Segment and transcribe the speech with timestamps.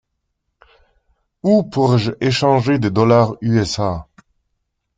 [1.43, 4.07] Où pourrais-je échanger des dollars USA?